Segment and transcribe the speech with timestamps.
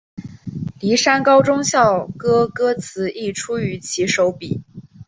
[0.79, 4.63] 丽山高中校歌歌词亦出于其手笔。